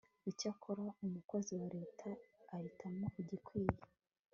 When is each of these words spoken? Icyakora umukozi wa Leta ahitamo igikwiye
Icyakora 0.31 0.81
umukozi 1.05 1.51
wa 1.59 1.67
Leta 1.75 2.09
ahitamo 2.55 3.05
igikwiye 3.21 3.77